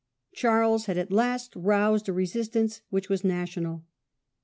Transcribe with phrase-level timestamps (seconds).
[0.33, 3.83] Charles had at last roused a resistance which was national.